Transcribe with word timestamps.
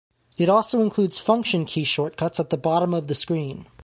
It 0.35 0.49
also 0.49 0.81
includes 0.81 1.19
function 1.19 1.63
key 1.65 1.83
shortcuts 1.83 2.39
at 2.39 2.49
the 2.49 2.57
bottom 2.57 2.91
of 2.91 3.05
the 3.05 3.13
screen. 3.13 3.67